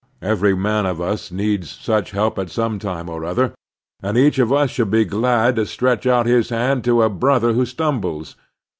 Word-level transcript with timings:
Every 0.23 0.55
man 0.55 0.87
of 0.87 0.99
us 0.99 1.29
needs 1.31 1.69
such 1.69 2.09
help 2.09 2.39
at 2.39 2.49
some 2.49 2.79
time 2.79 3.07
or 3.07 3.23
other, 3.23 3.53
and 4.01 4.17
each 4.17 4.39
of 4.39 4.51
us 4.51 4.71
should 4.71 4.89
be 4.89 5.05
glad 5.05 5.57
to 5.57 5.65
stretch 5.67 6.07
out 6.07 6.25
his 6.25 6.49
hand 6.49 6.83
to 6.85 7.03
a 7.03 7.07
brother 7.09 7.53
who 7.53 7.67
stumbles. 7.67 8.35